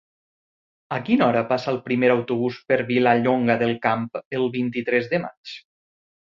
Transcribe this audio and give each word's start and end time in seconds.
A 0.95 0.97
quina 1.09 1.23
hora 1.25 1.43
passa 1.51 1.69
el 1.73 1.77
primer 1.89 2.09
autobús 2.13 2.57
per 2.71 2.79
Vilallonga 2.87 3.57
del 3.65 3.75
Camp 3.85 4.09
el 4.41 4.49
vint-i-tres 4.57 5.13
de 5.13 5.21
maig? 5.29 5.55